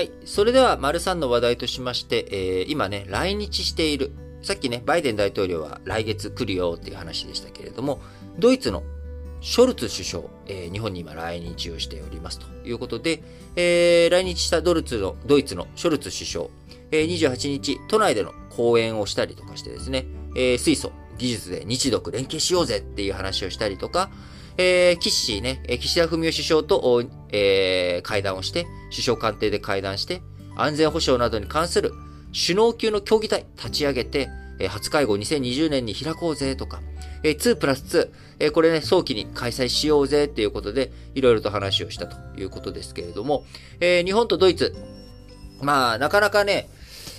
[0.00, 0.12] はい。
[0.24, 8.00] それでは、丸3の話題としまして、えー、今ね、来日している、さっきね、バイデン大統領は来月来るよっていう話でしたけれども、
[8.38, 8.82] ドイツの
[9.42, 13.22] ショルツ首相、えー、日本に今来日をしておりますということで、
[13.56, 16.46] えー、来日したドルツの、ドイツのショルツ首相、
[16.92, 24.10] えー、28日、都内での講演をしたりとかしてですね、えー、水素、技術で日独連携しようぜっていう話をしたりとか、
[24.56, 30.22] えー、岸ね、岸田文雄首相と、えー、会談をして、首相官邸で会談して、
[30.56, 31.92] 安全保障などに関する
[32.32, 36.80] 首脳級の協議体立ち上げて、えー、初会合2020年に開こうぜとか、
[37.22, 43.44] えー、2プラス2、えー、これね、早期に開催しようぜっていうことで、いろいろと話をしたということですけれども、
[43.80, 44.74] えー、日本とドイツ、
[45.60, 46.68] まあ、なかなかね、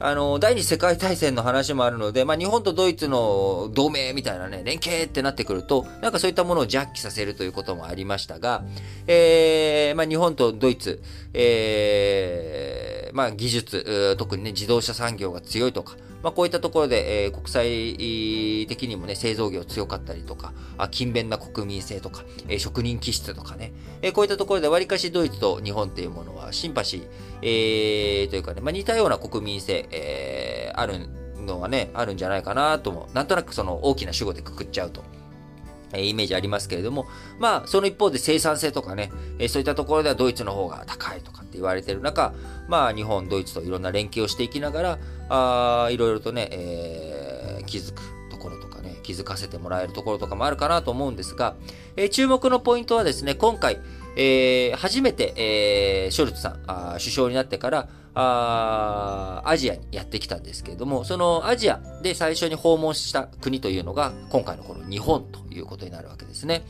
[0.00, 8.64] あの、第二次世界大戦の話もあるので、まあ、日本とドイツの同盟みたいなね、連携ってなってくると、なんかそういったものをジャッキさせるということもありましたが、
[9.06, 11.02] えー、まあ、日本とドイツ、
[11.32, 27.08] えー、まあ、技術、特にね、自動車産業が強いとか、まあ、こういったところで、えー、国際的にもね、製造業強かったりとか、あ勤勉な国民性とか、えー、職人気質とかね、えー、こういったところで割かしドイツと日本っていうものシンパシー、
[27.42, 31.08] えー、というかね、まあ、似たような国民性、えー、ある
[31.44, 35.02] のはね、あるんじゃないかなとも、なんとなくその大きな主語でくくっちゃうと。
[35.94, 37.06] えイメージありますけれども、
[37.38, 42.34] まあ、その一方で生産性とかね、えそういったところではドイツの方が高いとかって言われてる中、
[42.68, 51.54] まあ、日本、ドイツといろんな連携をしていきながら、あいろいろとね、えー、気づくところとかね、気づかせてもらえるところとかもあるかなと思うんですが、
[51.96, 53.78] えー、注目のポイントはですね、今回、
[54.16, 66.62] えー、初めて、えー、ショルツさんあ、首相になってから、あアジアにやってきたんですけれども、そのアジアで最初に訪問した国というのが、今回のこの日本ということになるわけですね。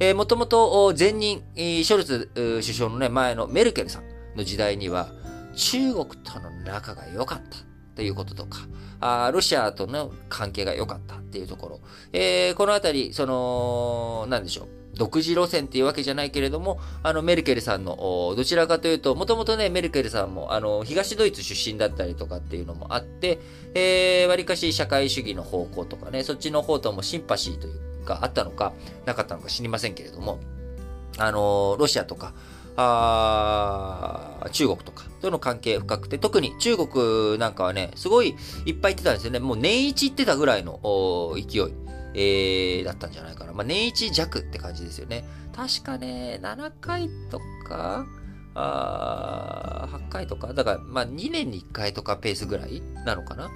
[0.00, 4.02] えー、もともと前任、ショルツ首相のね、前のメルケルさん
[4.36, 5.08] の時代には、
[5.54, 7.58] 中国との仲が良かった
[7.94, 8.58] ということとか、
[9.00, 11.80] あロシアとの関係が良かったっていうところ、
[12.12, 14.77] えー、このあたり、その、なんでしょう。
[14.98, 23.38] 独自路線っていうわけじゃないけれども、あの、メルケルさんの、どちらかというと、もともとね、メルケルさんも、あの、東ドイツ出身だったりとかっていうのもあって、
[23.74, 28.72] えー、割かし社会主義の方向とかね、そっちの方ともシンパシーというか、あったのか、
[29.06, 30.40] なかったのか知りませんけれども、
[31.16, 32.34] あの、ロシアとか、
[32.80, 39.40] あ中国とかとの関係深くて、特に中国なんかはね、すごいいっぱい行ってたんですよね。
[39.40, 40.80] もう年一行ってたぐらいの
[41.34, 41.74] 勢い。
[42.18, 43.52] えー、だったんじゃないかな。
[43.52, 45.24] まあ、年一弱って感じですよね。
[45.54, 48.06] 確かね、7回とか、
[48.54, 53.50] あ8回とか、だから、まあ、2年に1回とかペースぐらいなのかな。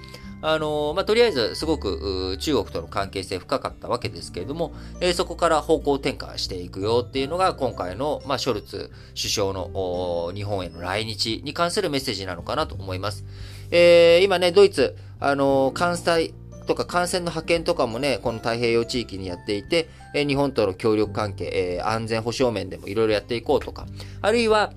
[0.44, 13.24] あのー、まあ、とりあえず、すごく、中国との関係性深かったわけですけれども、えー、そこから方向転換していくよっていうのが、今回の、まあ、ショルツ首相の日本への来日に関するメッセージなのかなと思います。
[13.70, 16.34] えー、今ね、ドイツ、あの、関西、
[16.66, 23.86] とか感染の派遣とかもね、この太平洋地域にやっていて、え日本との協力関係、え安全保障面でもいろいろやっていこうとか、
[24.20, 24.72] あるいは、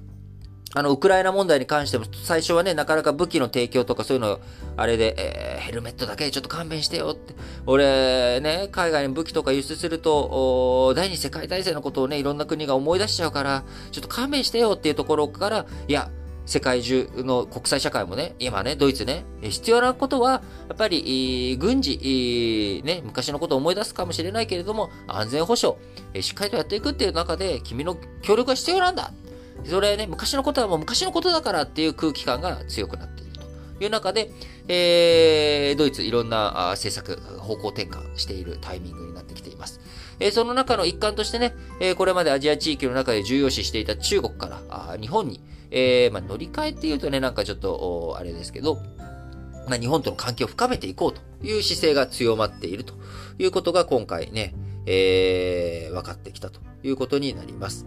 [0.78, 4.42] あの、ウクライナ問題に関しても、最初はね、なかなか武器の提供とかそういうの、
[4.76, 7.34] あれで、えー、ヘルメットだけちょっと勘弁してよって。
[7.66, 16.12] 俺、ね、海外に武器とか輸出すると、第二次世界大戦のことをね、いろんな国が思い出しちゃうから、ちょっと勘弁してよっていうところから、いや、
[16.46, 25.78] 世界中の国際社会もね、今ね、ドイツね、必要なことは、やっぱり、軍事、ね、昔のことを思い出すかもしれないけれども、安全保障、
[26.22, 29.12] しっかりとやっていくっていう中で、君の協力が必要なんだ。
[29.66, 34.30] それね、昔のことはもう昔のことだからっていう空気感が強くなっているという中で、
[34.68, 39.80] えー、ドイツいろんな政策、方向転換しているタイミングになってきています。
[40.20, 45.42] えー、その中の一環としてね、えー、これまでアジア地域の中で重要視していた中国から日本に、
[45.78, 48.78] えー、まあ、乗り換えっていうとね、なんかちょっと、あれですけど、
[49.68, 52.94] まあ、日本との関係を深めていこうという姿勢が強まっていると
[53.40, 54.56] いうことが今回ね、
[54.86, 57.86] えー、分かってきたということになります。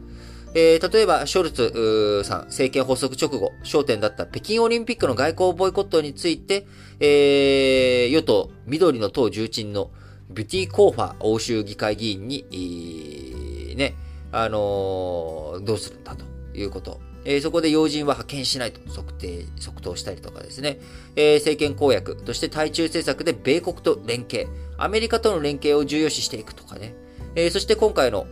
[0.54, 6.66] えー、例えば、ショルツさん、政権発足直後、焦点だった北京オリンピックの外交ボイコットについて、
[7.00, 9.90] えー、与党、緑の党重鎮の
[10.30, 13.94] ビュティ・コーファー欧州議会議員に、ね、
[14.30, 17.07] あのー、どうするんだということ。
[17.28, 20.80] えー、そこで要人は派遣しないと測定、即答したりとかですね、
[21.14, 24.48] えー、政権公約として対中政策で米国と連携、
[24.78, 26.94] アメリカとの連携を重要視していくとかね、
[27.34, 28.24] えー、そして今回の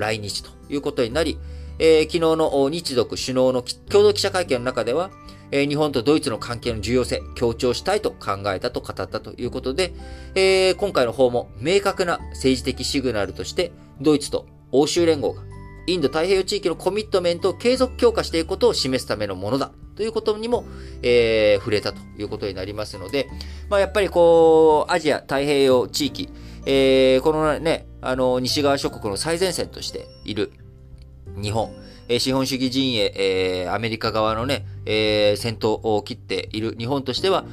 [0.00, 1.38] 来日ということになり、
[1.78, 5.12] えー、昨日の日独首脳の共同記者会見の中では、
[5.52, 9.94] えー、日本とドイツの関係の重要性、強調したいと考えたと語ったということで、
[10.34, 15.51] えー、今回の訪問、明確な政治的シグナルとして、ドイツと欧州連合が
[15.86, 19.72] インド太平洋地域のコミットメントを継続強化していくことを示すためのものだ。
[19.96, 20.64] ということにも、
[21.02, 23.28] えー、触れたということになりますので、
[23.68, 26.30] まあ、やっぱりこう、アジア太平洋地域、
[26.64, 30.52] えー、このね、あの、西側諸国の最前線としている
[31.36, 31.74] 日本、
[32.08, 37.44] えー、資本主義陣営、えー、アメリカ側のね、えー、戦闘を切っている日本としては、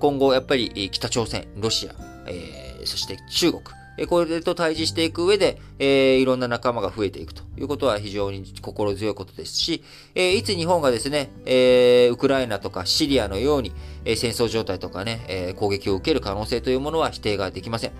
[0.00, 1.94] 今後やっぱり北朝鮮、ロシア、
[2.26, 3.62] えー、そして中国、
[3.98, 9.82] えこれと対峙していく上で、えー、いろんな仲間が増えていくということは非常に心強いことですし、
[10.14, 13.72] えー、いつ日本がですね、えー、ウクライナとかシリアのように、
[14.04, 17.92] えー、戦争状態とかね、えー、攻撃を受ける可能性というものは否定ができません。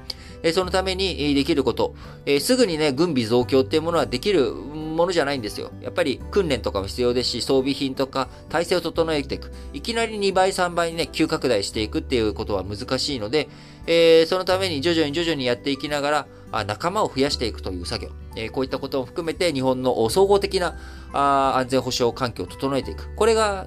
[0.43, 1.95] えー、そのためにできること、
[2.27, 4.53] えー、すぐにね、軍備増強っていうものはできる
[4.97, 5.71] ものじゃないんですよ。
[5.81, 9.53] やっぱり訓練とかも必要ですし、装備品とか体制を整えていく。
[9.73, 13.49] いきなり2倍、3倍にね、急拡大していくっていうことは難しいので、
[13.87, 20.79] えー、そのために徐々に徐々にやっていきながら、あ仲間を増やしていくという作業、えー、こういったことも含めて日本の総合的な
[21.13, 23.15] あ安全保障環境を整えていく。
[23.15, 23.67] これが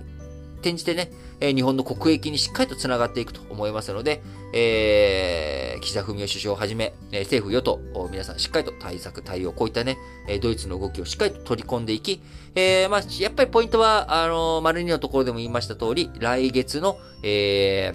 [0.62, 4.22] 転じてね、え、日本の国益にしっかりと繋がっていくと思いますので、
[4.54, 7.80] えー、岸田文雄首相をはじめ、え、政府与党、
[8.12, 9.98] 皆さんしっかりと対策、対応、こういったね、
[10.28, 12.22] えドイツの動きをしっかりと取り込んでいき、
[12.56, 17.94] えー、まあ、やっぱりポイントは、あのー、丸2のところでも言いました通り、来月の、え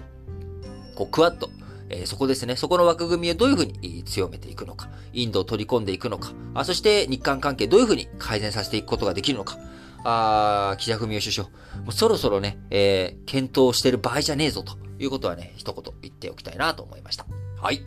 [0.92, 1.50] ー、こう、クワッド、
[1.90, 9.58] え、そこですね、そこの枠組みをどういうふうに強めていくのか、インドを取り込んでいくのか、あそして日韓関係どういうふうに改善させていくことができるのか、
[10.04, 11.54] あ岸田文雄首相、も
[11.88, 17.26] うそろそろね、えー、検討してる場合じゃねえぞということはね、一言言っておきたいなと思いました。
[17.60, 17.84] はい。